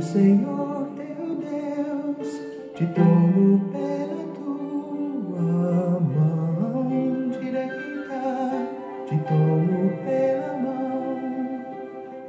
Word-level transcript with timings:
Senhor 0.00 0.88
teu 0.96 1.36
Deus, 1.36 2.40
te 2.74 2.86
tomo 2.86 3.70
pela 3.70 4.24
tua 4.34 6.00
mão 6.00 7.28
direita, 7.28 8.66
te 9.06 9.16
tomo 9.28 9.92
pela 10.02 10.56
mão, 10.56 11.20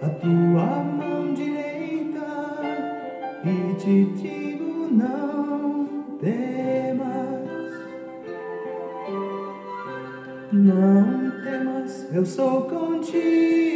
a 0.02 0.10
tua 0.10 0.84
mão 0.84 1.34
direita, 1.34 2.30
e 3.46 3.76
te 3.76 4.06
digo 4.22 4.90
não 4.92 5.88
temas, 6.20 7.50
não 10.52 11.32
temas, 11.42 12.14
eu 12.14 12.26
sou 12.26 12.64
contigo. 12.64 13.72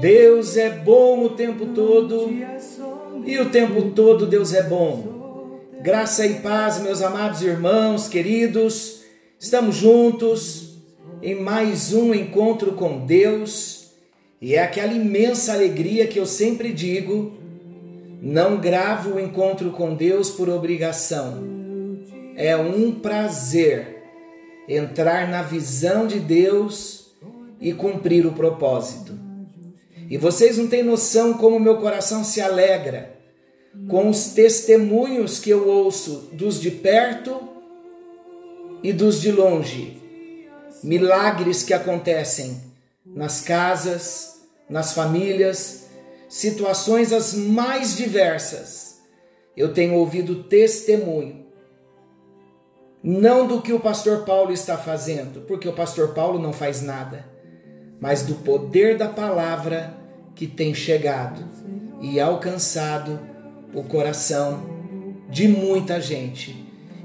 Deus 0.00 0.56
é 0.56 0.68
bom 0.68 1.24
o 1.24 1.30
tempo 1.30 1.66
todo 1.66 2.15
e 3.24 3.38
o 3.38 3.50
tempo 3.50 3.90
todo 3.90 4.26
Deus 4.26 4.52
é 4.52 4.62
bom. 4.62 5.60
Graça 5.82 6.26
e 6.26 6.34
paz, 6.40 6.80
meus 6.80 7.02
amados 7.02 7.42
irmãos, 7.42 8.08
queridos, 8.08 9.02
estamos 9.38 9.76
juntos 9.76 10.76
em 11.22 11.34
mais 11.34 11.92
um 11.92 12.14
encontro 12.14 12.72
com 12.72 13.04
Deus 13.04 13.90
e 14.40 14.54
é 14.54 14.62
aquela 14.62 14.92
imensa 14.92 15.52
alegria 15.52 16.06
que 16.06 16.18
eu 16.18 16.26
sempre 16.26 16.72
digo: 16.72 17.34
não 18.20 18.58
gravo 18.58 19.14
o 19.14 19.20
encontro 19.20 19.70
com 19.70 19.94
Deus 19.94 20.30
por 20.30 20.48
obrigação, 20.48 21.44
é 22.36 22.56
um 22.56 22.92
prazer 22.92 24.02
entrar 24.68 25.28
na 25.28 25.42
visão 25.42 26.06
de 26.06 26.18
Deus 26.18 27.12
e 27.60 27.72
cumprir 27.72 28.26
o 28.26 28.32
propósito. 28.32 29.25
E 30.08 30.16
vocês 30.16 30.56
não 30.56 30.68
têm 30.68 30.82
noção 30.82 31.34
como 31.34 31.58
meu 31.58 31.78
coração 31.78 32.22
se 32.22 32.40
alegra 32.40 33.16
com 33.88 34.08
os 34.08 34.28
testemunhos 34.28 35.38
que 35.38 35.50
eu 35.50 35.68
ouço 35.68 36.30
dos 36.32 36.60
de 36.60 36.70
perto 36.70 37.48
e 38.82 38.92
dos 38.92 39.20
de 39.20 39.32
longe. 39.32 40.00
Milagres 40.82 41.62
que 41.62 41.74
acontecem 41.74 42.60
nas 43.04 43.40
casas, 43.40 44.40
nas 44.68 44.92
famílias, 44.92 45.88
situações 46.28 47.12
as 47.12 47.34
mais 47.34 47.96
diversas. 47.96 49.00
Eu 49.56 49.72
tenho 49.74 49.94
ouvido 49.94 50.44
testemunho. 50.44 51.46
Não 53.02 53.46
do 53.46 53.60
que 53.60 53.72
o 53.72 53.80
pastor 53.80 54.24
Paulo 54.24 54.52
está 54.52 54.76
fazendo, 54.76 55.42
porque 55.46 55.68
o 55.68 55.72
pastor 55.72 56.14
Paulo 56.14 56.38
não 56.38 56.52
faz 56.52 56.82
nada 56.82 57.36
mas 58.00 58.22
do 58.22 58.34
poder 58.36 58.96
da 58.96 59.08
palavra 59.08 59.95
que 60.36 60.46
tem 60.46 60.74
chegado 60.74 61.42
e 62.00 62.20
alcançado 62.20 63.18
o 63.74 63.82
coração 63.82 64.76
de 65.30 65.48
muita 65.48 66.00
gente. 66.00 66.54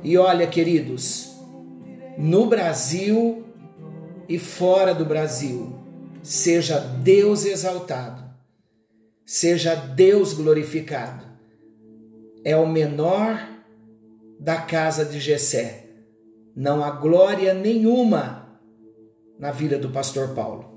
E 0.04 0.18
olha, 0.18 0.46
queridos, 0.46 1.32
no 2.18 2.46
Brasil 2.46 3.46
e 4.28 4.38
fora 4.38 4.94
do 4.94 5.06
Brasil, 5.06 5.73
seja 6.22 6.78
Deus 6.78 7.46
exaltado, 7.46 8.22
seja 9.26 9.76
Deus 9.76 10.34
glorificado. 10.34 11.26
É 12.44 12.58
o 12.58 12.68
menor 12.68 13.48
da 14.40 14.58
casa 14.58 15.06
de 15.06 15.20
Jessé. 15.20 15.86
Não 16.54 16.84
há 16.84 16.92
glória 16.92 17.54
nenhuma 17.54 18.60
na 19.40 19.52
vida 19.52 19.78
do 19.78 19.90
pastor 19.90 20.36
Paulo. 20.36 20.70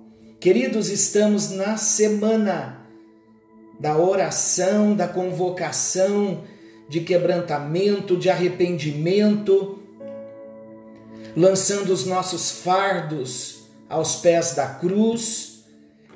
Queridos, 0.45 0.91
estamos 0.91 1.53
na 1.53 1.79
semana 1.79 2.87
da 3.81 3.97
oração, 3.97 4.95
da 4.95 5.09
convocação, 5.09 6.45
de 6.87 7.01
quebrantamento, 7.01 8.15
de 8.15 8.29
arrependimento, 8.29 9.79
lançando 11.35 11.95
os 11.95 12.05
nossos 12.05 12.51
fardos 12.51 13.63
aos 13.89 14.17
pés 14.17 14.55
da 14.55 14.67
cruz, 14.67 15.65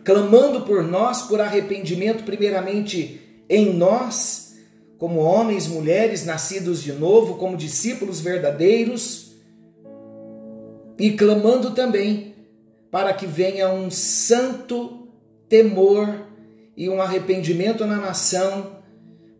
clamando 0.04 0.60
por 0.60 0.82
nós, 0.82 1.22
por 1.22 1.40
arrependimento, 1.40 2.22
primeiramente 2.22 3.22
em 3.48 3.72
nós, 3.72 4.56
como 4.98 5.20
homens, 5.20 5.66
mulheres 5.66 6.26
nascidos 6.26 6.82
de 6.82 6.92
novo, 6.92 7.38
como 7.38 7.56
discípulos 7.56 8.20
verdadeiros, 8.20 9.32
e 10.98 11.12
clamando 11.12 11.70
também 11.70 12.27
para 12.90 13.12
que 13.12 13.26
venha 13.26 13.70
um 13.70 13.90
santo 13.90 15.08
temor 15.48 16.26
e 16.76 16.88
um 16.88 17.00
arrependimento 17.02 17.84
na 17.84 17.96
nação, 17.96 18.78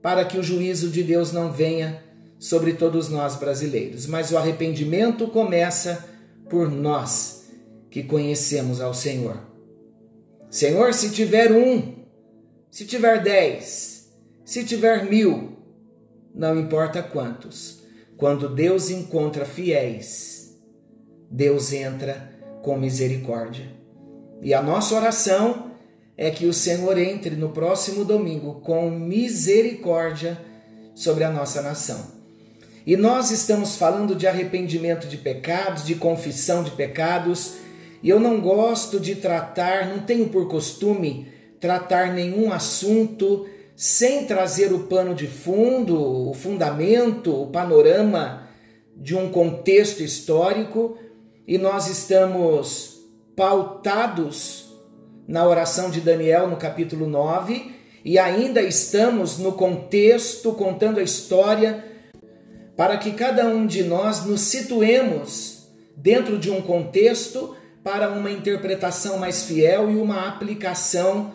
para 0.03 0.25
que 0.25 0.39
o 0.39 0.43
juízo 0.43 0.91
de 0.91 1.03
Deus 1.03 1.33
não 1.33 1.53
venha 1.53 2.03
sobre 2.39 2.73
todos 2.75 3.09
nós 3.09 3.37
brasileiros. 3.37 4.07
Mas 4.07 4.31
o 4.31 4.37
arrependimento 4.37 5.29
começa 5.29 6.05
por 6.49 6.71
nós 6.71 7.49
que 7.91 8.03
conhecemos 8.03 8.81
ao 8.81 8.95
Senhor. 8.95 9.41
Senhor, 10.51 10.95
se 10.95 11.11
tiver 11.11 11.53
um, 11.53 12.05
se 12.71 12.87
tiver 12.87 13.23
dez, 13.23 14.11
se 14.45 14.65
tiver 14.65 15.05
mil, 15.05 15.59
não 16.35 16.59
importa 16.59 17.03
quantos, 17.03 17.83
quando 18.17 18.49
Deus 18.49 18.91
encontra 18.91 19.45
fiéis, 19.45 20.59
Deus 21.31 21.73
entra 21.73 22.28
com 22.63 22.77
misericórdia. 22.77 23.67
E 24.43 24.55
a 24.55 24.63
nossa 24.63 24.95
oração 24.95 25.73
é 26.17 26.31
que 26.31 26.47
o 26.47 26.53
Senhor 26.53 26.99
entre 26.99 27.37
no 27.37 27.51
próximo 27.51 28.05
domingo 28.05 28.61
com 28.61 28.91
misericórdia 28.91 30.39
sobre 30.95 31.25
a 31.25 31.31
nossa 31.31 31.63
nação. 31.63 32.19
E 32.85 32.97
nós 32.97 33.31
estamos 33.31 33.77
falando 33.77 34.15
de 34.15 34.27
arrependimento 34.27 35.07
de 35.07 35.17
pecados, 35.17 35.85
de 35.85 35.95
confissão 35.95 36.63
de 36.63 36.71
pecados, 36.73 37.55
e 38.03 38.09
eu 38.09 38.19
não 38.19 38.41
gosto 38.41 38.99
de 38.99 39.15
tratar, 39.17 39.89
não 39.89 40.01
tenho 40.01 40.29
por 40.29 40.49
costume 40.49 41.29
tratar 41.61 42.13
nenhum 42.13 42.53
assunto 42.53 43.47
sem 43.77 44.25
trazer 44.25 44.73
o 44.73 44.81
pano 44.81 45.15
de 45.15 45.27
fundo, 45.27 46.31
o 46.31 46.35
fundamento, 46.35 47.43
o 47.43 47.47
panorama 47.47 48.49
de 48.97 49.15
um 49.15 49.31
contexto 49.31 50.03
histórico, 50.03 50.99
e 51.49 51.57
nós 51.57 51.89
estamos 51.89 53.01
pautados 53.35 54.67
na 55.27 55.47
oração 55.47 55.89
de 55.89 55.99
Daniel 55.99 56.47
no 56.47 56.59
capítulo 56.59 57.07
9 57.07 57.73
e 58.05 58.19
ainda 58.19 58.61
estamos 58.61 59.39
no 59.39 59.53
contexto 59.53 60.53
contando 60.53 61.01
a 61.01 61.03
história 61.03 61.83
para 62.77 62.99
que 62.99 63.13
cada 63.13 63.47
um 63.47 63.67
de 63.67 63.83
nós 63.83 64.27
nos 64.27 64.43
situemos 64.43 65.69
dentro 65.97 66.39
de 66.39 66.51
um 66.51 66.61
contexto 66.61 67.57
para 67.83 68.11
uma 68.11 68.31
interpretação 68.31 69.17
mais 69.17 69.45
fiel 69.45 69.91
e 69.91 69.97
uma 69.97 70.29
aplicação 70.29 71.33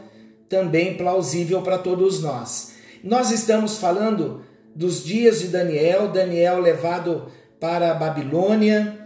também 0.47 0.95
plausível 0.95 1.63
para 1.63 1.79
todos 1.79 2.21
nós. 2.21 2.73
Nós 3.03 3.31
estamos 3.31 3.77
falando 3.77 4.43
dos 4.75 5.03
dias 5.03 5.39
de 5.39 5.47
Daniel, 5.47 6.09
Daniel 6.09 6.61
levado 6.61 7.31
para 7.59 7.91
a 7.91 7.95
Babilônia, 7.95 9.02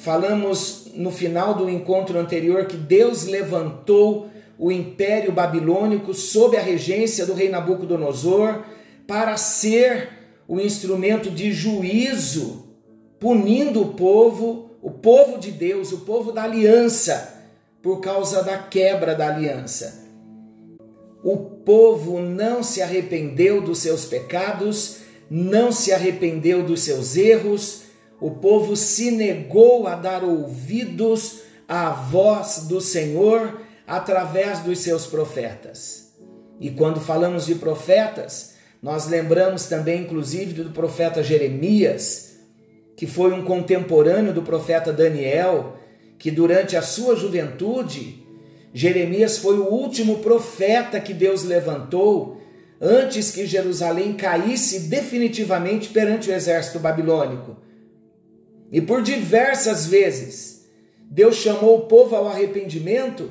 Falamos 0.00 0.92
no 0.94 1.10
final 1.10 1.54
do 1.54 1.68
encontro 1.68 2.18
anterior 2.18 2.66
que 2.66 2.76
Deus 2.76 3.24
levantou 3.24 4.28
o 4.56 4.70
império 4.70 5.32
babilônico 5.32 6.14
sob 6.14 6.56
a 6.56 6.62
regência 6.62 7.26
do 7.26 7.34
rei 7.34 7.48
Nabucodonosor 7.48 8.62
para 9.06 9.36
ser 9.36 10.08
o 10.46 10.60
instrumento 10.60 11.30
de 11.30 11.52
juízo, 11.52 12.64
punindo 13.18 13.82
o 13.82 13.94
povo, 13.94 14.70
o 14.80 14.90
povo 14.90 15.38
de 15.38 15.50
Deus, 15.50 15.92
o 15.92 15.98
povo 15.98 16.30
da 16.30 16.44
aliança, 16.44 17.34
por 17.82 18.00
causa 18.00 18.42
da 18.42 18.56
quebra 18.56 19.16
da 19.16 19.28
aliança. 19.28 20.06
O 21.24 21.36
povo 21.36 22.20
não 22.20 22.62
se 22.62 22.80
arrependeu 22.80 23.60
dos 23.60 23.78
seus 23.78 24.04
pecados, 24.04 24.98
não 25.28 25.72
se 25.72 25.92
arrependeu 25.92 26.62
dos 26.62 26.82
seus 26.82 27.16
erros, 27.16 27.87
o 28.20 28.32
povo 28.32 28.76
se 28.76 29.10
negou 29.10 29.86
a 29.86 29.94
dar 29.94 30.24
ouvidos 30.24 31.40
à 31.68 31.90
voz 31.90 32.66
do 32.68 32.80
Senhor 32.80 33.60
através 33.86 34.60
dos 34.60 34.80
seus 34.80 35.06
profetas. 35.06 36.12
E 36.60 36.70
quando 36.70 37.00
falamos 37.00 37.46
de 37.46 37.54
profetas, 37.54 38.54
nós 38.82 39.08
lembramos 39.08 39.66
também, 39.66 40.02
inclusive, 40.02 40.62
do 40.62 40.70
profeta 40.70 41.22
Jeremias, 41.22 42.36
que 42.96 43.06
foi 43.06 43.32
um 43.32 43.44
contemporâneo 43.44 44.32
do 44.32 44.42
profeta 44.42 44.92
Daniel, 44.92 45.76
que 46.18 46.30
durante 46.30 46.76
a 46.76 46.82
sua 46.82 47.14
juventude, 47.14 48.26
Jeremias 48.74 49.38
foi 49.38 49.58
o 49.58 49.68
último 49.68 50.18
profeta 50.18 51.00
que 51.00 51.14
Deus 51.14 51.44
levantou 51.44 52.40
antes 52.80 53.30
que 53.30 53.46
Jerusalém 53.46 54.14
caísse 54.14 54.88
definitivamente 54.88 55.88
perante 55.88 56.30
o 56.30 56.34
exército 56.34 56.78
babilônico. 56.78 57.67
E 58.70 58.80
por 58.80 59.02
diversas 59.02 59.86
vezes, 59.86 60.68
Deus 61.10 61.36
chamou 61.36 61.78
o 61.78 61.86
povo 61.86 62.14
ao 62.14 62.28
arrependimento 62.28 63.30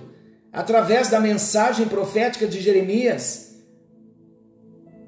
através 0.52 1.10
da 1.10 1.20
mensagem 1.20 1.88
profética 1.88 2.48
de 2.48 2.60
Jeremias. 2.60 3.56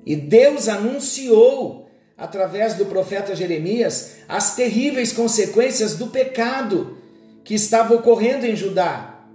E 0.05 0.15
Deus 0.15 0.67
anunciou, 0.67 1.89
através 2.15 2.75
do 2.75 2.85
profeta 2.85 3.35
Jeremias, 3.35 4.17
as 4.27 4.55
terríveis 4.55 5.11
consequências 5.11 5.95
do 5.95 6.07
pecado 6.07 6.97
que 7.43 7.55
estava 7.55 7.95
ocorrendo 7.95 8.45
em 8.45 8.55
Judá. 8.55 9.25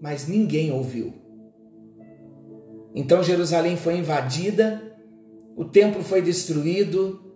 Mas 0.00 0.28
ninguém 0.28 0.70
ouviu. 0.70 1.12
Então 2.94 3.22
Jerusalém 3.22 3.76
foi 3.76 3.96
invadida, 3.96 4.96
o 5.56 5.64
templo 5.64 6.02
foi 6.02 6.22
destruído 6.22 7.26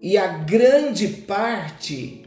e 0.00 0.16
a 0.16 0.26
grande 0.38 1.08
parte 1.08 2.19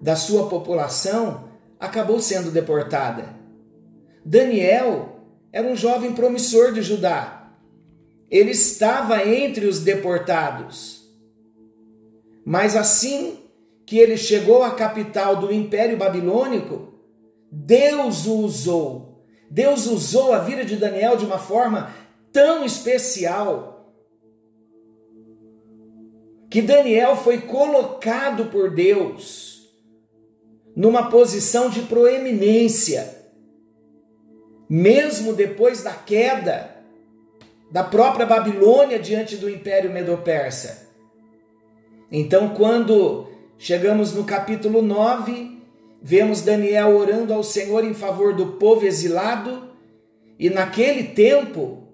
da 0.00 0.16
sua 0.16 0.48
população 0.48 1.48
acabou 1.78 2.20
sendo 2.20 2.50
deportada. 2.50 3.36
Daniel 4.24 5.20
era 5.52 5.66
um 5.66 5.76
jovem 5.76 6.12
promissor 6.12 6.72
de 6.72 6.82
Judá. 6.82 7.52
Ele 8.30 8.52
estava 8.52 9.26
entre 9.26 9.66
os 9.66 9.80
deportados. 9.80 11.00
Mas 12.44 12.76
assim 12.76 13.38
que 13.84 13.98
ele 13.98 14.16
chegou 14.16 14.62
à 14.62 14.70
capital 14.70 15.36
do 15.36 15.52
Império 15.52 15.96
Babilônico, 15.96 16.94
Deus 17.50 18.26
o 18.26 18.38
usou. 18.38 19.24
Deus 19.50 19.86
usou 19.86 20.32
a 20.32 20.38
vida 20.38 20.64
de 20.64 20.76
Daniel 20.76 21.16
de 21.16 21.24
uma 21.24 21.38
forma 21.38 21.92
tão 22.32 22.64
especial 22.64 23.92
que 26.48 26.62
Daniel 26.62 27.16
foi 27.16 27.40
colocado 27.40 28.46
por 28.46 28.70
Deus 28.70 29.49
numa 30.74 31.10
posição 31.10 31.68
de 31.68 31.82
proeminência 31.82 33.20
mesmo 34.70 35.32
depois 35.32 35.82
da 35.82 35.92
queda 35.92 36.76
da 37.72 37.82
própria 37.82 38.24
Babilônia 38.24 39.00
diante 39.00 39.36
do 39.36 39.50
Império 39.50 39.90
Medo-Persa. 39.90 40.88
Então, 42.10 42.50
quando 42.50 43.26
chegamos 43.58 44.14
no 44.14 44.22
capítulo 44.22 44.80
9, 44.80 45.60
vemos 46.00 46.42
Daniel 46.42 46.96
orando 46.96 47.34
ao 47.34 47.42
Senhor 47.42 47.84
em 47.84 47.94
favor 47.94 48.32
do 48.32 48.52
povo 48.52 48.86
exilado, 48.86 49.70
e 50.38 50.48
naquele 50.48 51.02
tempo 51.02 51.88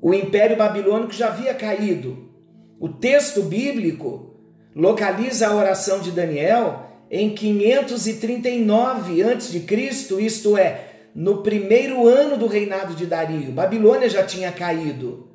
o 0.00 0.14
Império 0.14 0.56
Babilônico 0.56 1.12
já 1.12 1.26
havia 1.26 1.54
caído. 1.54 2.30
O 2.78 2.88
texto 2.88 3.42
bíblico 3.42 4.36
localiza 4.74 5.48
a 5.48 5.54
oração 5.54 6.00
de 6.00 6.12
Daniel 6.12 6.91
em 7.14 7.34
539 7.34 9.22
a.C., 9.22 9.62
isto 10.18 10.56
é, 10.56 10.88
no 11.14 11.42
primeiro 11.42 12.08
ano 12.08 12.38
do 12.38 12.46
reinado 12.46 12.94
de 12.94 13.04
Dario. 13.04 13.52
Babilônia 13.52 14.08
já 14.08 14.24
tinha 14.24 14.50
caído. 14.50 15.28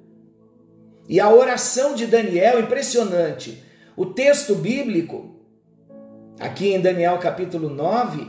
E 1.07 1.19
a 1.19 1.31
oração 1.31 1.93
de 1.93 2.07
Daniel, 2.07 2.61
impressionante. 2.61 3.63
O 3.95 4.07
texto 4.07 4.55
bíblico, 4.55 5.35
aqui 6.39 6.73
em 6.73 6.81
Daniel 6.81 7.19
capítulo 7.19 7.69
9, 7.69 8.27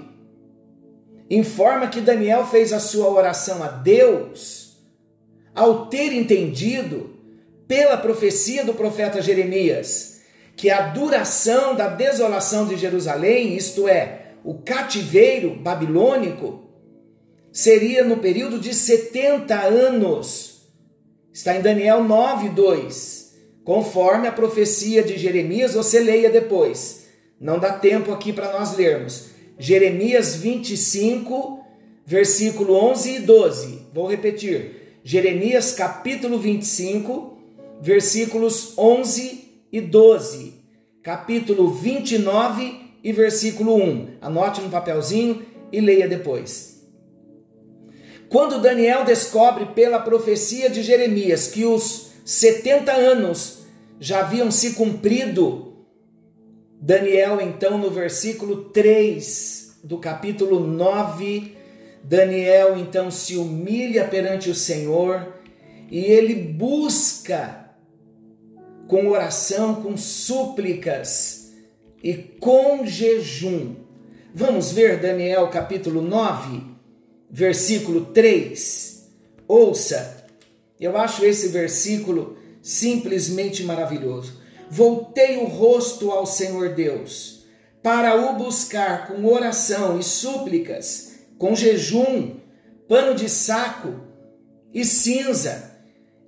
informa 1.31 1.89
que 1.89 2.03
Daniel 2.03 2.45
fez 2.45 2.71
a 2.75 2.79
sua 2.79 3.09
oração 3.09 3.63
a 3.63 3.69
Deus 3.69 4.77
ao 5.55 5.87
ter 5.87 6.13
entendido, 6.13 7.17
pela 7.67 7.97
profecia 7.97 8.65
do 8.65 8.75
profeta 8.75 9.21
Jeremias, 9.21 10.18
que 10.59 10.71
a 10.71 10.89
duração 10.89 11.77
da 11.77 11.87
desolação 11.87 12.67
de 12.67 12.77
Jerusalém, 12.77 13.55
isto 13.57 13.87
é, 13.87 14.33
o 14.43 14.55
cativeiro 14.55 15.55
babilônico, 15.55 16.65
seria 17.53 18.03
no 18.03 18.17
período 18.17 18.59
de 18.59 18.75
70 18.75 19.55
anos. 19.55 20.63
Está 21.33 21.57
em 21.57 21.63
Daniel 21.63 22.03
9, 22.03 22.49
2. 22.49 23.37
Conforme 23.63 24.27
a 24.27 24.33
profecia 24.33 25.01
de 25.01 25.17
Jeremias, 25.17 25.75
você 25.75 26.01
leia 26.01 26.29
depois. 26.29 27.07
Não 27.41 27.61
dá 27.61 27.75
tempo 27.75 28.13
aqui 28.13 28.33
para 28.33 28.53
nós 28.53 28.77
lermos. 28.77 29.29
Jeremias 29.61 30.35
25, 30.35 31.65
versículo 32.05 32.75
11 32.75 33.15
e 33.15 33.19
12. 33.21 33.83
Vou 33.95 34.11
repetir. 34.11 34.99
Jeremias 35.05 35.71
capítulo 35.71 36.37
25, 36.37 37.39
versículos 37.81 38.77
11 38.77 39.48
e 39.73 39.81
12. 39.81 40.55
Capítulo 41.03 41.73
29 41.73 42.81
e 43.03 43.13
versículo 43.13 43.77
1. 43.77 44.19
Anote 44.21 44.61
no 44.61 44.71
papelzinho 44.71 45.45
e 45.73 45.81
leia 45.81 46.09
depois. 46.09 46.87
Quando 48.29 48.61
Daniel 48.61 49.05
descobre 49.05 49.67
pela 49.67 49.99
profecia 50.01 50.69
de 50.69 50.83
Jeremias 50.83 51.47
que 51.47 51.65
os 51.65 52.11
70 52.25 52.93
anos 52.93 53.61
já 53.99 54.21
haviam 54.21 54.51
se 54.51 54.75
cumprido, 54.75 55.87
Daniel, 56.81 57.41
então, 57.41 57.79
no 57.79 57.91
versículo 57.91 58.67
3 58.67 59.81
do 59.83 59.99
capítulo 59.99 60.61
9, 60.61 61.57
Daniel 62.05 62.79
então 62.79 63.11
se 63.11 63.37
humilha 63.37 64.05
perante 64.05 64.49
o 64.49 64.55
Senhor 64.55 65.35
e 65.91 66.05
ele 66.05 66.35
busca 66.35 67.68
com 68.89 69.09
oração, 69.09 69.77
com 69.77 69.97
súplicas 69.97 71.53
e 72.03 72.15
com 72.15 72.85
jejum. 72.85 73.77
Vamos 74.35 74.73
ver 74.73 74.99
Daniel 74.99 75.49
capítulo 75.49 76.03
9? 76.03 76.79
versículo 77.31 78.07
3. 78.07 79.07
Ouça, 79.47 80.25
eu 80.81 80.97
acho 80.97 81.25
esse 81.25 81.49
versículo 81.49 82.37
simplesmente 82.63 83.63
maravilhoso. 83.65 84.41
Voltei 84.71 85.39
o 85.39 85.45
rosto 85.45 86.11
ao 86.11 86.27
Senhor 86.27 86.75
Deus, 86.75 87.47
para 87.83 88.15
o 88.17 88.37
buscar 88.37 89.07
com 89.07 89.25
oração 89.25 89.99
e 89.99 90.03
súplicas, 90.03 91.13
com 91.39 91.55
jejum, 91.55 92.37
pano 92.87 93.15
de 93.15 93.29
saco 93.29 93.95
e 94.75 94.85
cinza, 94.85 95.79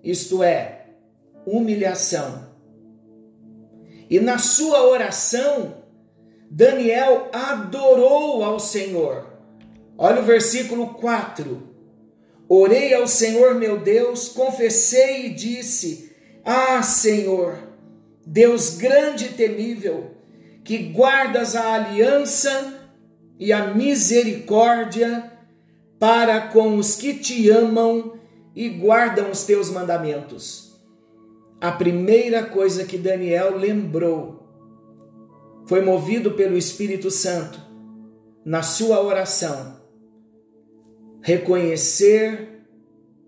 isto 0.03 0.43
é, 0.43 0.87
humilhação. 1.45 2.50
E 4.11 4.21
na 4.21 4.37
sua 4.37 4.83
oração, 4.83 5.85
Daniel 6.51 7.31
adorou 7.33 8.45
ao 8.45 8.59
Senhor 8.59 9.31
Olha 10.03 10.23
o 10.23 10.25
versículo 10.25 10.95
4. 10.95 11.63
Orei 12.49 12.95
ao 12.95 13.07
Senhor 13.07 13.55
meu 13.55 13.79
Deus, 13.79 14.31
confessei 14.31 15.27
e 15.27 15.35
disse: 15.35 16.17
Ah, 16.43 16.83
Senhor, 16.83 17.59
Deus 18.25 18.79
grande 18.79 19.27
e 19.27 19.33
temível, 19.35 20.13
que 20.65 20.79
guardas 20.79 21.55
a 21.55 21.75
aliança 21.75 22.81
e 23.39 23.53
a 23.53 23.75
misericórdia 23.75 25.31
para 25.99 26.49
com 26.49 26.79
os 26.79 26.97
que 26.97 27.13
te 27.13 27.51
amam 27.51 28.15
e 28.57 28.71
guardam 28.71 29.31
os 29.31 29.45
teus 29.45 29.69
mandamentos. 29.69 30.70
A 31.61 31.73
primeira 31.73 32.43
coisa 32.43 32.85
que 32.85 32.97
Daniel 32.97 33.57
lembrou 33.57 34.49
foi 35.67 35.83
movido 35.83 36.33
pelo 36.33 36.57
Espírito 36.57 37.11
Santo 37.11 37.61
na 38.45 38.63
sua 38.63 39.03
oração 39.03 39.79
reconhecer 41.23 42.65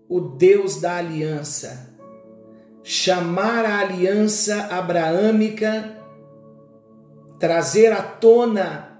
o 0.09 0.19
Deus 0.19 0.81
da 0.81 0.97
aliança, 0.97 1.95
chamar 2.83 3.65
a 3.65 3.79
aliança 3.79 4.65
abraâmica, 4.65 5.97
trazer 7.39 7.91
à 7.91 8.01
tona 8.01 8.99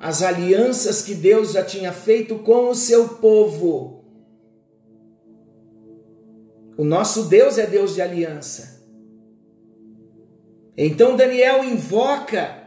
as 0.00 0.22
alianças 0.22 1.02
que 1.02 1.14
Deus 1.14 1.52
já 1.52 1.64
tinha 1.64 1.92
feito 1.92 2.38
com 2.38 2.70
o 2.70 2.74
seu 2.74 3.08
povo. 3.08 3.97
O 6.78 6.84
nosso 6.84 7.24
Deus 7.24 7.58
é 7.58 7.66
Deus 7.66 7.94
de 7.94 8.00
aliança. 8.00 8.82
Então 10.74 11.14
Daniel 11.14 11.62
invoca 11.62 12.62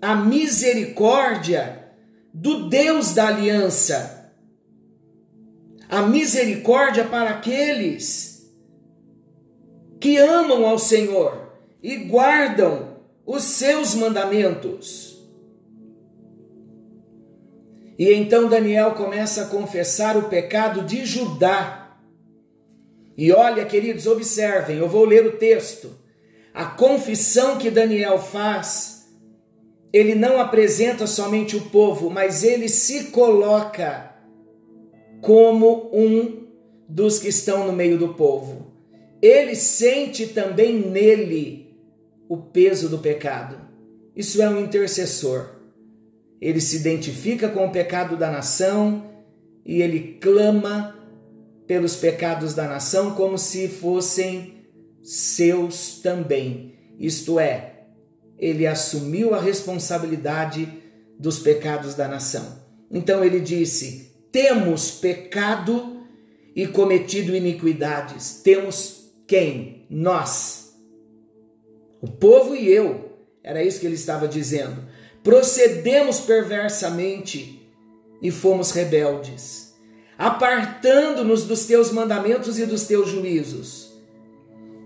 a 0.00 0.16
misericórdia 0.16 1.92
do 2.34 2.68
Deus 2.68 3.14
da 3.14 3.28
aliança 3.28 4.22
a 5.92 6.00
misericórdia 6.00 7.04
para 7.04 7.28
aqueles 7.28 8.50
que 10.00 10.16
amam 10.16 10.66
ao 10.66 10.78
Senhor 10.78 11.52
e 11.82 11.96
guardam 11.96 12.96
os 13.26 13.42
seus 13.42 13.94
mandamentos. 13.94 15.22
E 17.98 18.10
então 18.14 18.48
Daniel 18.48 18.92
começa 18.92 19.42
a 19.42 19.48
confessar 19.48 20.16
o 20.16 20.30
pecado 20.30 20.80
de 20.80 21.04
Judá. 21.04 21.81
E 23.16 23.32
olha, 23.32 23.64
queridos, 23.64 24.06
observem, 24.06 24.78
eu 24.78 24.88
vou 24.88 25.04
ler 25.04 25.26
o 25.26 25.36
texto. 25.36 25.90
A 26.54 26.64
confissão 26.66 27.58
que 27.58 27.70
Daniel 27.70 28.18
faz, 28.18 29.06
ele 29.92 30.14
não 30.14 30.40
apresenta 30.40 31.06
somente 31.06 31.56
o 31.56 31.62
povo, 31.62 32.10
mas 32.10 32.42
ele 32.42 32.68
se 32.68 33.04
coloca 33.04 34.14
como 35.20 35.90
um 35.92 36.46
dos 36.88 37.18
que 37.18 37.28
estão 37.28 37.66
no 37.66 37.72
meio 37.72 37.96
do 37.96 38.14
povo. 38.14 38.70
ele 39.22 39.54
sente 39.54 40.26
também 40.26 40.74
nele 40.74 41.76
o 42.28 42.36
peso 42.36 42.88
do 42.88 42.98
pecado. 42.98 43.56
Isso 44.16 44.42
é 44.42 44.48
um 44.48 44.60
intercessor. 44.60 45.60
Ele 46.40 46.60
se 46.60 46.76
identifica 46.76 47.48
com 47.48 47.64
o 47.64 47.70
pecado 47.70 48.16
da 48.16 48.30
nação 48.32 49.10
e 49.64 49.80
ele 49.80 50.18
clama 50.20 51.01
pelos 51.72 51.96
pecados 51.96 52.52
da 52.52 52.68
nação 52.68 53.14
como 53.14 53.38
se 53.38 53.66
fossem 53.66 54.66
seus 55.02 56.00
também. 56.02 56.74
Isto 57.00 57.40
é, 57.40 57.86
ele 58.38 58.66
assumiu 58.66 59.34
a 59.34 59.40
responsabilidade 59.40 60.68
dos 61.18 61.38
pecados 61.38 61.94
da 61.94 62.06
nação. 62.06 62.62
Então 62.90 63.24
ele 63.24 63.40
disse: 63.40 64.12
temos 64.30 64.90
pecado 64.90 66.04
e 66.54 66.66
cometido 66.66 67.34
iniquidades. 67.34 68.42
Temos 68.44 69.10
quem? 69.26 69.86
Nós. 69.88 70.74
O 72.02 72.06
povo 72.06 72.54
e 72.54 72.68
eu. 72.68 73.16
Era 73.42 73.64
isso 73.64 73.80
que 73.80 73.86
ele 73.86 73.94
estava 73.94 74.28
dizendo. 74.28 74.84
Procedemos 75.24 76.20
perversamente 76.20 77.66
e 78.20 78.30
fomos 78.30 78.72
rebeldes, 78.72 79.71
apartando-nos 80.22 81.42
dos 81.46 81.66
teus 81.66 81.90
mandamentos 81.90 82.56
e 82.56 82.64
dos 82.64 82.86
teus 82.86 83.08
juízos. 83.10 83.92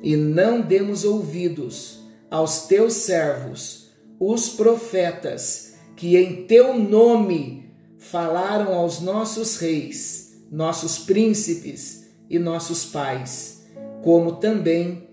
E 0.02 0.16
não 0.16 0.62
demos 0.62 1.04
ouvidos 1.04 2.00
aos 2.30 2.66
teus 2.66 2.94
servos, 2.94 3.90
os 4.18 4.48
profetas, 4.48 5.74
que 5.94 6.16
em 6.16 6.46
teu 6.46 6.78
nome 6.78 7.70
falaram 7.98 8.72
aos 8.72 9.02
nossos 9.02 9.58
reis, 9.58 10.42
nossos 10.50 11.00
príncipes 11.00 12.06
e 12.30 12.38
nossos 12.38 12.86
pais, 12.86 13.66
como 14.02 14.36
também 14.36 15.06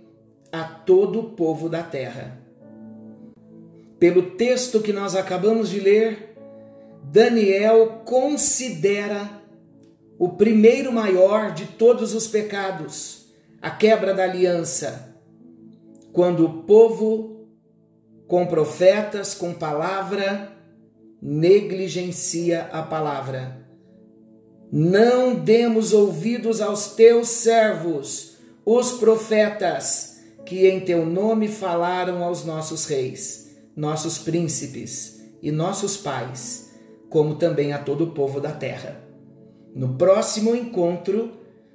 a 0.53 0.63
todo 0.63 1.19
o 1.19 1.29
povo 1.31 1.67
da 1.67 1.83
terra. 1.83 2.41
Pelo 3.99 4.31
texto 4.37 4.79
que 4.79 4.93
nós 4.93 5.17
acabamos 5.17 5.69
de 5.69 5.81
ler, 5.81 6.37
Daniel 7.11 8.03
considera 8.05 9.42
o 10.23 10.29
primeiro 10.29 10.89
maior 10.89 11.53
de 11.53 11.65
todos 11.65 12.13
os 12.13 12.27
pecados, 12.27 13.25
a 13.61 13.69
quebra 13.69 14.13
da 14.13 14.23
aliança, 14.23 15.19
quando 16.13 16.45
o 16.45 16.63
povo, 16.63 17.49
com 18.25 18.47
profetas, 18.47 19.33
com 19.33 19.53
palavra, 19.53 20.49
negligencia 21.21 22.69
a 22.71 22.81
palavra. 22.81 23.67
Não 24.71 25.35
demos 25.35 25.91
ouvidos 25.91 26.61
aos 26.61 26.95
teus 26.95 27.27
servos, 27.27 28.37
os 28.65 28.93
profetas, 28.93 30.21
que 30.45 30.69
em 30.69 30.79
teu 30.79 31.05
nome 31.05 31.49
falaram 31.49 32.23
aos 32.23 32.45
nossos 32.45 32.85
reis, 32.85 33.57
nossos 33.75 34.19
príncipes 34.19 35.21
e 35.41 35.51
nossos 35.51 35.97
pais, 35.97 36.71
como 37.09 37.35
também 37.35 37.73
a 37.73 37.77
todo 37.77 38.05
o 38.05 38.11
povo 38.11 38.39
da 38.39 38.53
terra. 38.53 39.02
No 39.75 39.95
próximo 39.95 40.55
encontro, 40.55 41.31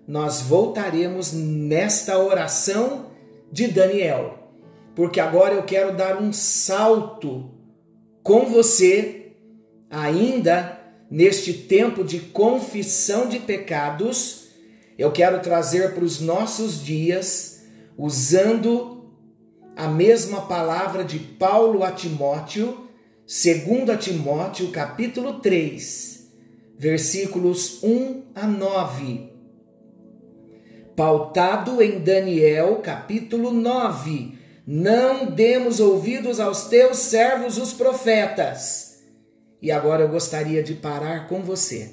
nós 0.07 0.41
voltaremos 0.41 1.33
nesta 1.33 2.19
oração 2.19 3.07
de 3.51 3.67
Daniel, 3.67 4.51
porque 4.95 5.21
agora 5.21 5.55
eu 5.55 5.65
quero 5.65 5.97
dar 5.97 6.23
um 6.23 6.33
salto 6.33 7.51
com 8.23 8.47
você 8.47 9.33
ainda 9.91 10.79
neste 11.11 11.53
tempo 11.53 12.05
de 12.05 12.21
confissão 12.21 13.29
de 13.29 13.39
pecados, 13.39 14.49
eu 14.97 15.11
quero 15.11 15.41
trazer 15.41 15.95
para 15.95 16.05
os 16.05 16.21
nossos 16.21 16.85
dias, 16.85 17.63
usando 17.97 19.13
a 19.77 19.89
mesma 19.89 20.43
palavra 20.43 21.05
de 21.05 21.19
Paulo 21.19 21.85
a 21.85 21.93
Timóteo, 21.93 22.89
segundo 23.27 23.91
a 23.91 23.97
Timóteo, 23.97 24.71
capítulo 24.71 25.41
3, 25.41 26.18
versículos 26.79 27.83
1 27.83 28.23
a 28.35 28.47
9. 28.47 29.33
Pautado 30.97 31.83
em 31.83 31.99
Daniel, 31.99 32.77
capítulo 32.77 33.53
9. 33.53 34.39
Não 34.67 35.27
demos 35.27 35.81
ouvidos 35.81 36.41
aos 36.41 36.65
teus 36.65 36.99
servos 36.99 37.59
os 37.59 37.73
profetas 37.73 38.89
e 39.61 39.71
agora 39.71 40.03
eu 40.03 40.09
gostaria 40.09 40.63
de 40.63 40.75
parar 40.75 41.29
com 41.29 41.43
você, 41.43 41.91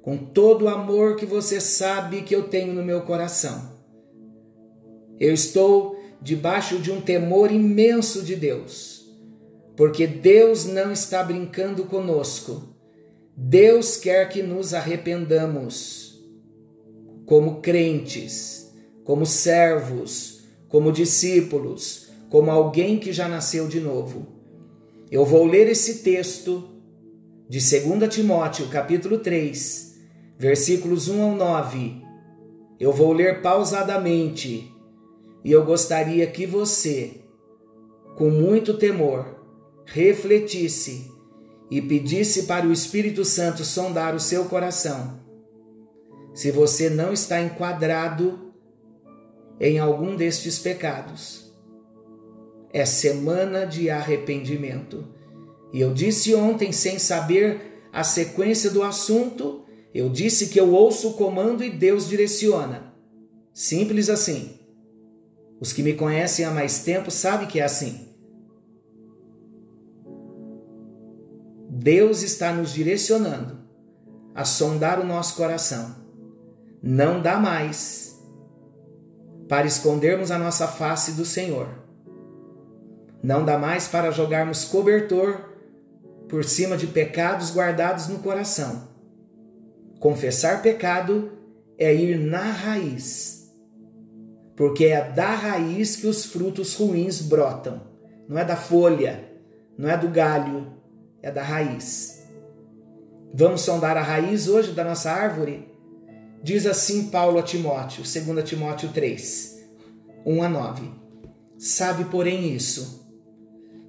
com 0.00 0.16
todo 0.16 0.66
o 0.66 0.68
amor 0.68 1.16
que 1.16 1.26
você 1.26 1.60
sabe 1.60 2.22
que 2.22 2.34
eu 2.34 2.44
tenho 2.44 2.72
no 2.72 2.84
meu 2.84 3.02
coração. 3.02 3.72
Eu 5.18 5.34
estou 5.34 6.00
debaixo 6.20 6.78
de 6.78 6.92
um 6.92 7.00
temor 7.00 7.50
imenso 7.50 8.22
de 8.22 8.36
Deus, 8.36 9.04
porque 9.76 10.06
Deus 10.06 10.64
não 10.64 10.92
está 10.92 11.24
brincando 11.24 11.84
conosco. 11.84 12.71
Deus 13.36 13.96
quer 13.96 14.28
que 14.28 14.42
nos 14.42 14.74
arrependamos 14.74 16.22
como 17.24 17.62
crentes, 17.62 18.70
como 19.04 19.24
servos, 19.24 20.44
como 20.68 20.92
discípulos, 20.92 22.08
como 22.28 22.50
alguém 22.50 22.98
que 22.98 23.12
já 23.12 23.28
nasceu 23.28 23.66
de 23.66 23.80
novo. 23.80 24.26
Eu 25.10 25.24
vou 25.24 25.46
ler 25.46 25.68
esse 25.68 26.02
texto 26.02 26.68
de 27.48 27.58
2 27.58 28.14
Timóteo, 28.14 28.68
capítulo 28.68 29.18
3, 29.18 29.98
versículos 30.38 31.08
1 31.08 31.22
ao 31.22 31.34
9. 31.34 32.02
Eu 32.78 32.92
vou 32.92 33.12
ler 33.12 33.40
pausadamente 33.40 34.70
e 35.44 35.52
eu 35.52 35.64
gostaria 35.64 36.26
que 36.26 36.46
você, 36.46 37.22
com 38.16 38.30
muito 38.30 38.74
temor, 38.74 39.42
refletisse 39.86 41.11
e 41.72 41.80
pedisse 41.80 42.42
para 42.42 42.66
o 42.66 42.72
Espírito 42.72 43.24
Santo 43.24 43.64
sondar 43.64 44.14
o 44.14 44.20
seu 44.20 44.44
coração. 44.44 45.18
Se 46.34 46.50
você 46.50 46.90
não 46.90 47.14
está 47.14 47.40
enquadrado 47.40 48.52
em 49.58 49.78
algum 49.78 50.14
destes 50.14 50.58
pecados, 50.58 51.50
é 52.74 52.84
semana 52.84 53.64
de 53.64 53.88
arrependimento. 53.88 55.08
E 55.72 55.80
eu 55.80 55.94
disse 55.94 56.34
ontem, 56.34 56.72
sem 56.72 56.98
saber 56.98 57.80
a 57.90 58.04
sequência 58.04 58.68
do 58.68 58.82
assunto, 58.82 59.64
eu 59.94 60.10
disse 60.10 60.48
que 60.48 60.60
eu 60.60 60.74
ouço 60.74 61.08
o 61.08 61.14
comando 61.14 61.64
e 61.64 61.70
Deus 61.70 62.06
direciona. 62.06 62.92
Simples 63.54 64.10
assim. 64.10 64.58
Os 65.58 65.72
que 65.72 65.82
me 65.82 65.94
conhecem 65.94 66.44
há 66.44 66.50
mais 66.50 66.80
tempo 66.80 67.10
sabem 67.10 67.48
que 67.48 67.60
é 67.60 67.64
assim. 67.64 68.11
Deus 71.82 72.22
está 72.22 72.52
nos 72.52 72.72
direcionando 72.72 73.58
a 74.32 74.44
sondar 74.44 75.00
o 75.00 75.04
nosso 75.04 75.34
coração. 75.34 75.96
Não 76.80 77.20
dá 77.20 77.40
mais 77.40 78.16
para 79.48 79.66
escondermos 79.66 80.30
a 80.30 80.38
nossa 80.38 80.68
face 80.68 81.12
do 81.12 81.24
Senhor. 81.24 81.68
Não 83.20 83.44
dá 83.44 83.58
mais 83.58 83.88
para 83.88 84.12
jogarmos 84.12 84.64
cobertor 84.64 85.40
por 86.28 86.44
cima 86.44 86.76
de 86.76 86.86
pecados 86.86 87.52
guardados 87.52 88.06
no 88.06 88.20
coração. 88.20 88.88
Confessar 89.98 90.62
pecado 90.62 91.32
é 91.76 91.92
ir 91.92 92.16
na 92.16 92.44
raiz, 92.44 93.52
porque 94.56 94.84
é 94.84 95.10
da 95.10 95.34
raiz 95.34 95.96
que 95.96 96.06
os 96.06 96.26
frutos 96.26 96.74
ruins 96.74 97.20
brotam. 97.20 97.82
Não 98.28 98.38
é 98.38 98.44
da 98.44 98.56
folha, 98.56 99.32
não 99.76 99.90
é 99.90 99.96
do 99.96 100.08
galho, 100.08 100.80
é 101.22 101.30
da 101.30 101.42
raiz. 101.42 102.28
Vamos 103.32 103.62
sondar 103.62 103.96
a 103.96 104.02
raiz 104.02 104.48
hoje 104.48 104.72
da 104.72 104.84
nossa 104.84 105.10
árvore? 105.10 105.68
Diz 106.42 106.66
assim 106.66 107.08
Paulo 107.08 107.38
a 107.38 107.42
Timóteo, 107.42 108.02
2 108.02 108.48
Timóteo 108.48 108.90
3, 108.92 109.62
1 110.26 110.42
a 110.42 110.48
9. 110.48 110.90
Sabe, 111.56 112.06
porém, 112.06 112.52
isso, 112.52 113.08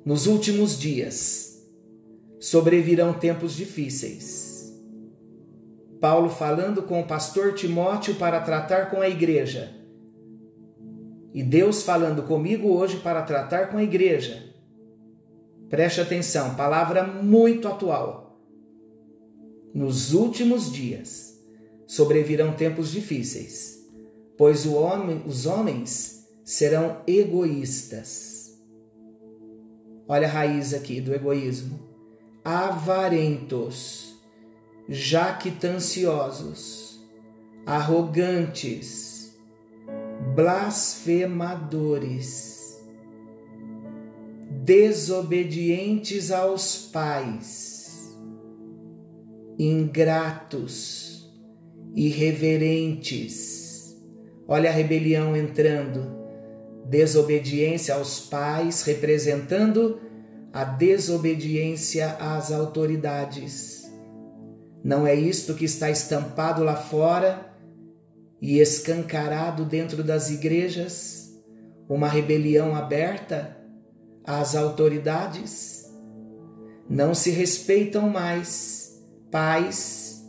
nos 0.05 0.27
últimos 0.27 0.79
dias, 0.79 1.65
sobrevirão 2.39 3.13
tempos 3.13 3.55
difíceis. 3.55 4.71
Paulo 5.99 6.29
falando 6.29 6.83
com 6.83 6.99
o 6.99 7.07
pastor 7.07 7.53
Timóteo 7.53 8.15
para 8.15 8.39
tratar 8.41 8.91
com 8.91 9.01
a 9.01 9.09
igreja. 9.09 9.73
E 11.33 11.41
Deus 11.41 11.81
falando 11.81 12.21
comigo 12.23 12.67
hoje 12.67 12.97
para 12.97 13.23
tratar 13.23 13.71
com 13.71 13.77
a 13.77 13.83
igreja. 13.83 14.52
Preste 15.73 16.01
atenção, 16.01 16.53
palavra 16.53 17.03
muito 17.03 17.67
atual. 17.67 18.37
Nos 19.73 20.13
últimos 20.13 20.71
dias 20.71 21.33
sobrevirão 21.87 22.53
tempos 22.53 22.91
difíceis, 22.91 23.83
pois 24.37 24.67
homem, 24.75 25.23
os 25.25 25.47
homens 25.47 26.27
serão 26.45 27.01
egoístas. 27.07 28.55
Olha 30.07 30.27
a 30.27 30.29
raiz 30.29 30.75
aqui 30.75 31.01
do 31.01 31.11
egoísmo 31.11 31.79
avarentos, 32.45 34.13
jactanciosos, 34.87 37.03
arrogantes, 37.65 39.35
blasfemadores, 40.35 42.52
desobedientes 44.63 46.31
aos 46.31 46.77
pais, 46.77 48.17
ingratos, 49.59 51.29
irreverentes. 51.93 54.01
Olha 54.47 54.69
a 54.69 54.73
rebelião 54.73 55.35
entrando. 55.35 56.23
Desobediência 56.89 57.95
aos 57.95 58.21
pais, 58.21 58.83
representando 58.83 59.99
a 60.53 60.63
desobediência 60.63 62.13
às 62.13 62.49
autoridades. 62.49 63.83
Não 64.81 65.05
é 65.05 65.13
isto 65.13 65.55
que 65.55 65.65
está 65.65 65.89
estampado 65.89 66.63
lá 66.63 66.75
fora 66.75 67.53
e 68.41 68.59
escancarado 68.59 69.65
dentro 69.65 70.03
das 70.03 70.29
igrejas? 70.29 71.37
Uma 71.89 72.07
rebelião 72.07 72.75
aberta 72.75 73.62
às 74.25 74.55
autoridades? 74.55 75.91
Não 76.89 77.13
se 77.13 77.31
respeitam 77.31 78.09
mais 78.09 79.03
pais, 79.31 80.23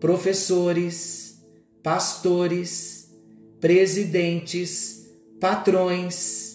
professores, 0.00 1.44
pastores, 1.82 3.10
presidentes, 3.60 5.06
patrões 5.40 6.48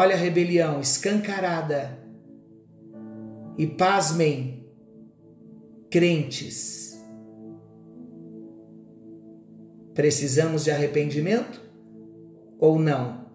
Olha 0.00 0.14
a 0.14 0.18
rebelião 0.18 0.80
escancarada. 0.80 1.98
E 3.56 3.66
pasmem, 3.66 4.64
crentes. 5.90 6.96
Precisamos 9.94 10.62
de 10.62 10.70
arrependimento 10.70 11.60
ou 12.60 12.78
não? 12.78 13.27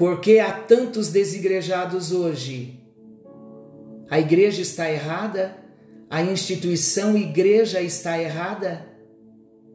Porque 0.00 0.38
há 0.38 0.50
tantos 0.50 1.10
desigrejados 1.10 2.10
hoje? 2.10 2.80
A 4.08 4.18
igreja 4.18 4.62
está 4.62 4.90
errada? 4.90 5.62
A 6.08 6.22
instituição 6.22 7.14
igreja 7.18 7.82
está 7.82 8.18
errada? 8.18 8.86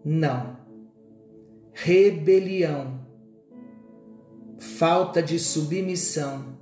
Não. 0.04 0.58
Rebelião 1.74 3.06
falta 4.58 5.22
de 5.22 5.38
submissão, 5.38 6.58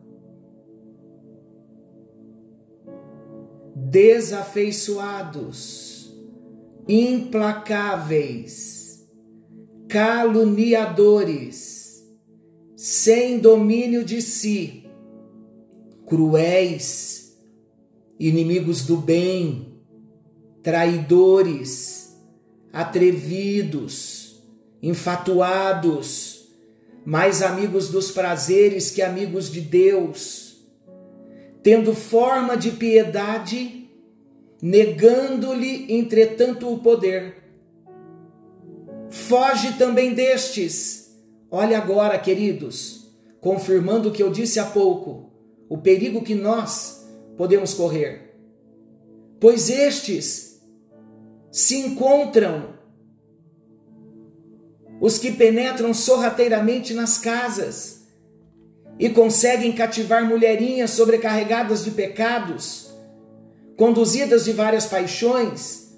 desafeiçoados, 3.77 6.13
implacáveis, 6.85 9.07
caluniadores, 9.87 11.82
sem 12.85 13.39
domínio 13.39 14.03
de 14.03 14.21
si, 14.21 14.83
cruéis, 16.05 17.33
inimigos 18.19 18.81
do 18.81 18.97
bem, 18.97 19.81
traidores, 20.61 22.13
atrevidos, 22.73 24.43
enfatuados, 24.81 26.49
mais 27.05 27.41
amigos 27.41 27.87
dos 27.87 28.11
prazeres 28.11 28.91
que 28.91 29.01
amigos 29.01 29.49
de 29.49 29.61
Deus, 29.61 30.57
tendo 31.63 31.95
forma 31.95 32.57
de 32.57 32.71
piedade, 32.71 33.89
negando-lhe, 34.61 35.85
entretanto, 35.87 36.69
o 36.69 36.79
poder. 36.79 37.45
Foge 39.09 39.71
também 39.77 40.13
destes. 40.13 41.02
Olha 41.55 41.77
agora, 41.77 42.17
queridos, 42.17 43.13
confirmando 43.39 44.09
o 44.09 44.11
que 44.11 44.23
eu 44.23 44.31
disse 44.31 44.59
há 44.59 44.65
pouco, 44.65 45.29
o 45.69 45.77
perigo 45.77 46.23
que 46.23 46.33
nós 46.33 47.07
podemos 47.37 47.75
correr. 47.75 48.35
Pois 49.39 49.69
estes 49.69 50.59
se 51.51 51.77
encontram 51.77 52.73
os 54.99 55.19
que 55.19 55.31
penetram 55.31 55.93
sorrateiramente 55.93 56.91
nas 56.95 57.19
casas 57.19 58.07
e 58.97 59.07
conseguem 59.11 59.73
cativar 59.73 60.27
mulherinhas 60.27 60.89
sobrecarregadas 60.89 61.85
de 61.85 61.91
pecados, 61.91 62.91
conduzidas 63.77 64.45
de 64.45 64.53
várias 64.53 64.87
paixões, 64.87 65.93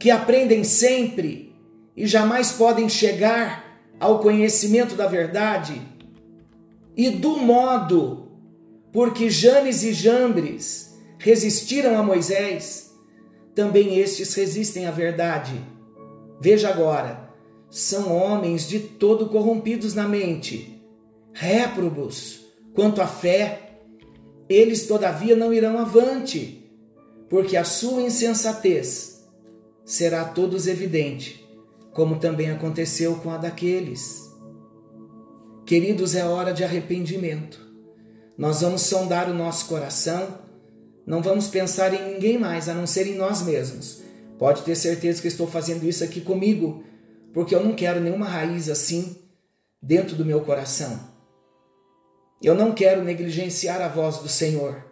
que 0.00 0.10
aprendem 0.10 0.64
sempre 0.64 1.54
e 1.94 2.06
jamais 2.06 2.50
podem 2.52 2.88
chegar 2.88 3.63
ao 4.04 4.18
conhecimento 4.18 4.94
da 4.94 5.06
verdade, 5.06 5.80
e 6.94 7.08
do 7.08 7.38
modo 7.38 8.28
porque 8.92 9.30
Janes 9.30 9.82
e 9.82 9.94
Jambres 9.94 10.94
resistiram 11.16 11.98
a 11.98 12.02
Moisés, 12.02 12.94
também 13.54 13.98
estes 13.98 14.34
resistem 14.34 14.84
à 14.84 14.90
verdade. 14.90 15.58
Veja 16.38 16.68
agora, 16.68 17.30
são 17.70 18.14
homens 18.14 18.68
de 18.68 18.78
todo 18.78 19.30
corrompidos 19.30 19.94
na 19.94 20.06
mente, 20.06 20.84
réprobos 21.32 22.44
quanto 22.74 23.00
à 23.00 23.06
fé. 23.06 23.78
Eles, 24.50 24.86
todavia, 24.86 25.34
não 25.34 25.50
irão 25.50 25.78
avante, 25.78 26.70
porque 27.30 27.56
a 27.56 27.64
sua 27.64 28.02
insensatez 28.02 29.26
será 29.82 30.20
a 30.20 30.26
todos 30.26 30.66
evidente, 30.66 31.43
como 31.94 32.18
também 32.18 32.50
aconteceu 32.50 33.16
com 33.16 33.30
a 33.30 33.38
daqueles. 33.38 34.30
Queridos, 35.64 36.14
é 36.14 36.24
hora 36.24 36.52
de 36.52 36.62
arrependimento. 36.62 37.58
Nós 38.36 38.60
vamos 38.60 38.82
sondar 38.82 39.30
o 39.30 39.34
nosso 39.34 39.66
coração, 39.66 40.40
não 41.06 41.22
vamos 41.22 41.46
pensar 41.46 41.94
em 41.94 42.14
ninguém 42.14 42.36
mais 42.36 42.68
a 42.68 42.74
não 42.74 42.86
ser 42.86 43.06
em 43.06 43.14
nós 43.14 43.40
mesmos. 43.40 44.02
Pode 44.38 44.62
ter 44.62 44.74
certeza 44.74 45.22
que 45.22 45.28
estou 45.28 45.46
fazendo 45.46 45.88
isso 45.88 46.04
aqui 46.04 46.20
comigo 46.20 46.84
porque 47.34 47.54
eu 47.54 47.62
não 47.62 47.74
quero 47.74 48.00
nenhuma 48.00 48.26
raiz 48.26 48.68
assim 48.68 49.16
dentro 49.82 50.16
do 50.16 50.24
meu 50.24 50.40
coração. 50.42 50.98
Eu 52.42 52.54
não 52.54 52.72
quero 52.72 53.02
negligenciar 53.02 53.80
a 53.80 53.88
voz 53.88 54.18
do 54.18 54.28
Senhor. 54.28 54.84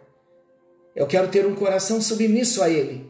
Eu 0.95 1.07
quero 1.07 1.29
ter 1.29 1.45
um 1.45 1.55
coração 1.55 2.01
submisso 2.01 2.61
a 2.61 2.69
Ele. 2.69 3.09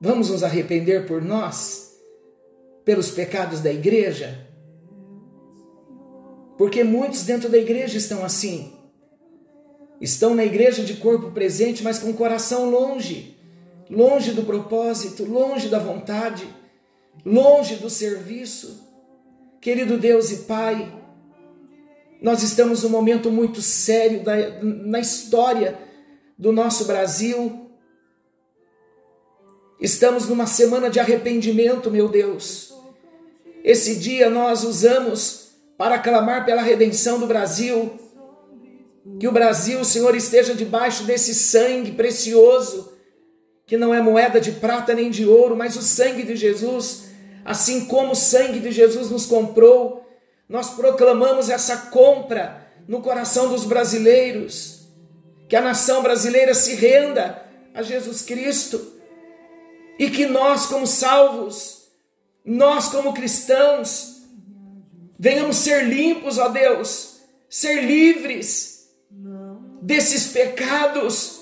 Vamos 0.00 0.30
nos 0.30 0.42
arrepender 0.42 1.06
por 1.06 1.22
nós, 1.22 1.85
pelos 2.86 3.10
pecados 3.10 3.60
da 3.60 3.70
igreja, 3.70 4.48
porque 6.56 6.82
muitos 6.82 7.24
dentro 7.24 7.50
da 7.50 7.58
igreja 7.58 7.98
estão 7.98 8.24
assim. 8.24 8.72
Estão 10.00 10.34
na 10.34 10.44
igreja 10.44 10.82
de 10.82 10.94
corpo 10.94 11.30
presente, 11.32 11.82
mas 11.82 11.98
com 11.98 12.08
o 12.08 12.14
coração 12.14 12.70
longe, 12.70 13.36
longe 13.90 14.32
do 14.32 14.42
propósito, 14.42 15.22
longe 15.24 15.68
da 15.68 15.78
vontade 15.78 16.48
longe 17.26 17.74
do 17.76 17.90
serviço. 17.90 18.84
Querido 19.60 19.98
Deus 19.98 20.30
e 20.30 20.36
Pai, 20.44 20.92
nós 22.22 22.42
estamos 22.42 22.84
num 22.84 22.88
momento 22.88 23.30
muito 23.30 23.60
sério 23.60 24.22
da, 24.22 24.62
na 24.62 25.00
história 25.00 25.78
do 26.38 26.52
nosso 26.52 26.84
Brasil. 26.84 27.68
Estamos 29.80 30.28
numa 30.28 30.46
semana 30.46 30.88
de 30.88 31.00
arrependimento, 31.00 31.90
meu 31.90 32.08
Deus. 32.08 32.72
Esse 33.66 33.96
dia 33.96 34.30
nós 34.30 34.62
usamos 34.62 35.48
para 35.76 35.98
clamar 35.98 36.44
pela 36.44 36.62
redenção 36.62 37.18
do 37.18 37.26
Brasil. 37.26 37.98
Que 39.18 39.26
o 39.26 39.32
Brasil, 39.32 39.84
Senhor, 39.84 40.14
esteja 40.14 40.54
debaixo 40.54 41.02
desse 41.02 41.34
sangue 41.34 41.90
precioso, 41.90 42.92
que 43.66 43.76
não 43.76 43.92
é 43.92 44.00
moeda 44.00 44.40
de 44.40 44.52
prata 44.52 44.94
nem 44.94 45.10
de 45.10 45.26
ouro, 45.26 45.56
mas 45.56 45.74
o 45.74 45.82
sangue 45.82 46.22
de 46.22 46.36
Jesus. 46.36 47.06
Assim 47.44 47.86
como 47.86 48.12
o 48.12 48.16
sangue 48.16 48.60
de 48.60 48.70
Jesus 48.70 49.10
nos 49.10 49.26
comprou, 49.26 50.06
nós 50.48 50.70
proclamamos 50.70 51.50
essa 51.50 51.76
compra 51.88 52.68
no 52.86 53.02
coração 53.02 53.48
dos 53.48 53.64
brasileiros, 53.64 54.86
que 55.48 55.56
a 55.56 55.60
nação 55.60 56.04
brasileira 56.04 56.54
se 56.54 56.76
renda 56.76 57.42
a 57.74 57.82
Jesus 57.82 58.22
Cristo. 58.22 58.94
E 59.98 60.08
que 60.08 60.26
nós, 60.26 60.66
como 60.66 60.86
salvos, 60.86 61.85
nós, 62.46 62.88
como 62.88 63.12
cristãos, 63.12 64.22
venhamos 65.18 65.56
ser 65.56 65.84
limpos, 65.84 66.38
ó 66.38 66.48
Deus, 66.48 67.20
ser 67.50 67.82
livres 67.82 68.88
desses 69.82 70.28
pecados, 70.28 71.40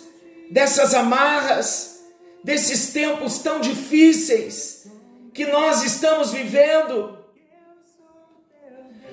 dessas 0.50 0.94
amarras, 0.94 2.02
desses 2.42 2.92
tempos 2.92 3.38
tão 3.38 3.60
difíceis 3.60 4.86
que 5.34 5.44
nós 5.44 5.82
estamos 5.82 6.32
vivendo. 6.32 7.18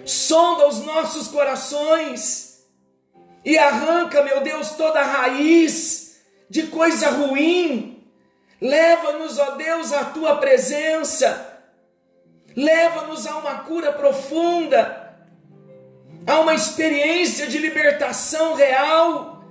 Sonda 0.05 0.67
os 0.67 0.79
nossos 0.79 1.27
corações 1.27 2.63
e 3.43 3.57
arranca, 3.57 4.23
meu 4.23 4.41
Deus, 4.41 4.71
toda 4.71 5.01
raiz 5.01 6.21
de 6.49 6.67
coisa 6.67 7.09
ruim. 7.09 8.01
Leva-nos, 8.61 9.39
ó 9.39 9.51
Deus, 9.51 9.91
à 9.91 10.05
tua 10.05 10.37
presença. 10.37 11.50
Leva-nos 12.55 13.25
a 13.27 13.37
uma 13.37 13.59
cura 13.59 13.93
profunda, 13.93 15.15
a 16.25 16.39
uma 16.39 16.53
experiência 16.53 17.47
de 17.47 17.57
libertação 17.57 18.53
real, 18.55 19.43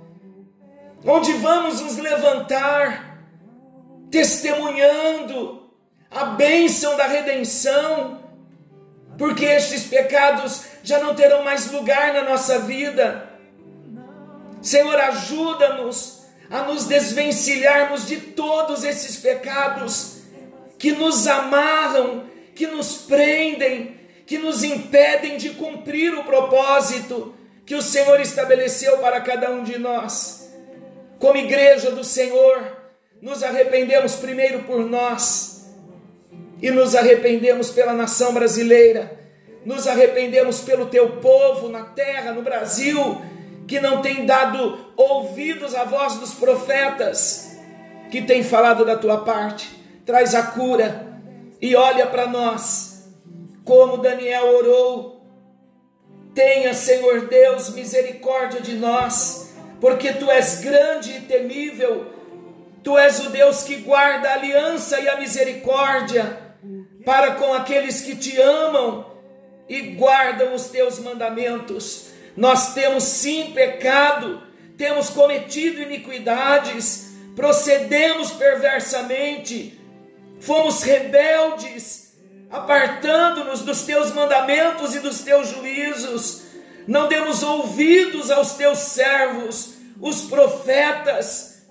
onde 1.05 1.33
vamos 1.33 1.81
nos 1.81 1.97
levantar 1.97 3.11
testemunhando 4.11 5.71
a 6.11 6.25
bênção 6.25 6.97
da 6.97 7.07
redenção, 7.07 8.21
porque 9.17 9.45
estes 9.45 9.85
pecados 9.85 10.63
já 10.83 10.99
não 10.99 11.15
terão 11.15 11.43
mais 11.43 11.71
lugar 11.71 12.13
na 12.13 12.23
nossa 12.23 12.59
vida. 12.59 13.29
Senhor, 14.61 14.99
ajuda-nos 14.99 16.21
a 16.49 16.63
nos 16.63 16.85
desvencilharmos 16.85 18.05
de 18.05 18.17
todos 18.17 18.83
esses 18.83 19.17
pecados 19.17 20.17
que 20.77 20.91
nos 20.91 21.25
amarram, 21.27 22.25
que 22.61 22.67
nos 22.67 22.93
prendem, 22.93 23.95
que 24.23 24.37
nos 24.37 24.63
impedem 24.63 25.35
de 25.35 25.49
cumprir 25.49 26.13
o 26.13 26.23
propósito 26.23 27.33
que 27.65 27.73
o 27.73 27.81
Senhor 27.81 28.21
estabeleceu 28.21 28.99
para 28.99 29.19
cada 29.19 29.49
um 29.49 29.63
de 29.63 29.79
nós. 29.79 30.47
Como 31.17 31.37
igreja 31.37 31.89
do 31.89 32.03
Senhor, 32.03 32.77
nos 33.19 33.41
arrependemos 33.41 34.13
primeiro 34.17 34.59
por 34.65 34.87
nós 34.87 35.71
e 36.61 36.69
nos 36.69 36.93
arrependemos 36.93 37.71
pela 37.71 37.93
nação 37.93 38.31
brasileira, 38.31 39.19
nos 39.65 39.87
arrependemos 39.87 40.59
pelo 40.59 40.85
teu 40.85 41.13
povo 41.13 41.67
na 41.67 41.85
terra, 41.85 42.31
no 42.31 42.43
Brasil, 42.43 43.19
que 43.67 43.79
não 43.79 44.03
tem 44.03 44.23
dado 44.27 44.93
ouvidos 44.95 45.73
à 45.73 45.83
voz 45.83 46.17
dos 46.17 46.35
profetas 46.35 47.57
que 48.11 48.21
tem 48.21 48.43
falado 48.43 48.85
da 48.85 48.95
tua 48.95 49.23
parte. 49.23 49.67
Traz 50.05 50.35
a 50.35 50.43
cura 50.43 51.09
e 51.61 51.75
olha 51.75 52.07
para 52.07 52.27
nós, 52.27 53.09
como 53.63 53.97
Daniel 53.97 54.55
orou. 54.57 55.21
Tenha, 56.33 56.73
Senhor 56.73 57.27
Deus, 57.27 57.69
misericórdia 57.71 58.61
de 58.61 58.75
nós, 58.75 59.53
porque 59.79 60.13
tu 60.13 60.31
és 60.31 60.61
grande 60.61 61.17
e 61.17 61.21
temível 61.21 62.21
Tu 62.83 62.97
és 62.97 63.19
o 63.19 63.29
Deus 63.29 63.63
que 63.63 63.75
guarda 63.77 64.29
a 64.29 64.33
aliança 64.33 64.99
e 64.99 65.07
a 65.07 65.19
misericórdia 65.19 66.39
para 67.05 67.35
com 67.35 67.53
aqueles 67.53 68.01
que 68.01 68.15
te 68.15 68.39
amam 68.41 69.05
e 69.69 69.81
guardam 69.81 70.53
os 70.53 70.65
teus 70.65 70.99
mandamentos. 70.99 72.07
Nós 72.35 72.73
temos 72.73 73.03
sim 73.03 73.51
pecado, 73.53 74.41
temos 74.77 75.09
cometido 75.09 75.81
iniquidades, 75.81 77.11
procedemos 77.35 78.31
perversamente, 78.31 79.79
fomos 80.41 80.83
rebeldes, 80.83 82.13
apartando-nos 82.49 83.61
dos 83.61 83.83
teus 83.83 84.11
mandamentos 84.11 84.93
e 84.93 84.99
dos 84.99 85.21
teus 85.21 85.47
juízos, 85.49 86.41
não 86.87 87.07
demos 87.07 87.41
ouvidos 87.43 88.29
aos 88.29 88.55
teus 88.55 88.79
servos, 88.79 89.75
os 90.01 90.23
profetas 90.23 91.61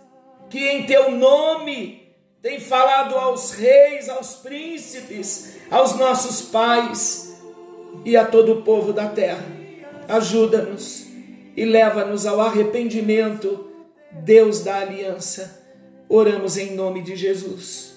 que 0.49 0.67
em 0.67 0.87
teu 0.87 1.11
nome 1.11 2.15
tem 2.41 2.59
falado 2.59 3.17
aos 3.17 3.53
reis, 3.53 4.09
aos 4.09 4.37
príncipes, 4.37 5.57
aos 5.71 5.97
nossos 5.97 6.43
pais 6.43 7.37
e 8.05 8.17
a 8.17 8.25
todo 8.25 8.53
o 8.53 8.63
povo 8.63 8.93
da 8.93 9.09
terra. 9.09 9.45
Ajuda-nos 10.09 11.07
e 11.57 11.65
leva-nos 11.65 12.25
ao 12.25 12.41
arrependimento, 12.41 13.69
Deus 14.11 14.61
da 14.61 14.79
aliança. 14.79 15.61
Oramos 16.09 16.57
em 16.57 16.75
nome 16.75 17.03
de 17.03 17.15
Jesus. 17.15 17.90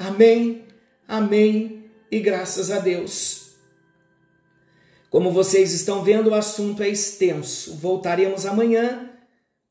Amém, 0.00 0.64
amém 1.06 1.90
e 2.10 2.20
graças 2.20 2.70
a 2.70 2.78
Deus. 2.78 3.50
Como 5.10 5.30
vocês 5.30 5.74
estão 5.74 6.02
vendo, 6.02 6.30
o 6.30 6.34
assunto 6.34 6.82
é 6.82 6.88
extenso. 6.88 7.76
Voltaremos 7.76 8.46
amanhã 8.46 9.12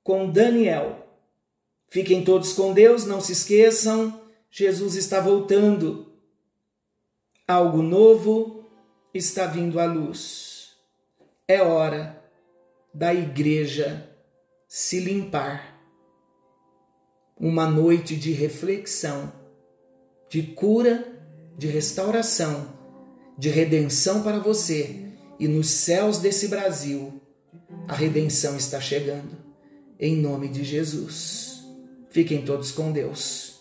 com 0.03 0.29
Daniel. 0.29 1.03
Fiquem 1.89 2.23
todos 2.23 2.53
com 2.53 2.73
Deus, 2.73 3.07
não 3.07 3.19
se 3.19 3.31
esqueçam, 3.31 4.21
Jesus 4.51 4.93
está 4.93 5.19
voltando. 5.19 6.13
Algo 7.47 7.81
novo 7.81 8.69
está 9.11 9.47
vindo 9.47 9.79
à 9.79 9.85
luz. 9.85 10.75
É 11.47 11.59
hora 11.63 12.23
da 12.93 13.11
igreja 13.15 14.07
se 14.67 14.99
limpar. 14.99 15.75
Uma 17.35 17.65
noite 17.65 18.15
de 18.15 18.31
reflexão, 18.31 19.38
de 20.29 20.43
cura, 20.43 21.05
de 21.57 21.67
restauração, 21.67 22.67
de 23.37 23.49
redenção 23.49 24.21
para 24.21 24.39
você. 24.39 25.07
E 25.39 25.47
nos 25.47 25.69
céus 25.69 26.19
desse 26.19 26.47
Brasil, 26.47 27.19
a 27.87 27.93
redenção 27.93 28.55
está 28.55 28.79
chegando. 28.79 29.37
Em 29.99 30.15
nome 30.15 30.47
de 30.47 30.63
Jesus. 30.63 31.65
Fiquem 32.09 32.43
todos 32.43 32.71
com 32.71 32.91
Deus. 32.91 33.59